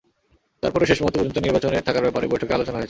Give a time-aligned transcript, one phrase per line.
[0.61, 2.79] তারপরও শেষ মুহূর্ত পর্যন্ত নির্বাচনের মাঠে থাকার ব্যাপারে বৈঠকে আলোচনা হয়েছে।